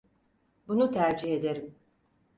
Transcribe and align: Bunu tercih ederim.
Bunu 0.67 0.91
tercih 0.91 1.31
ederim. 1.35 1.75